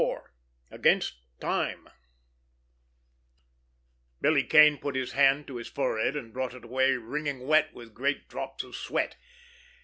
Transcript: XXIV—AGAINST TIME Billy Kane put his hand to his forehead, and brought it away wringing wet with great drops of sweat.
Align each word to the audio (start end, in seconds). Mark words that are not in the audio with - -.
XXIV—AGAINST 0.01 1.13
TIME 1.39 1.87
Billy 4.19 4.43
Kane 4.43 4.79
put 4.79 4.95
his 4.95 5.11
hand 5.11 5.45
to 5.45 5.57
his 5.57 5.67
forehead, 5.67 6.15
and 6.15 6.33
brought 6.33 6.55
it 6.55 6.65
away 6.65 6.93
wringing 6.93 7.45
wet 7.45 7.71
with 7.75 7.93
great 7.93 8.27
drops 8.27 8.63
of 8.63 8.75
sweat. 8.75 9.15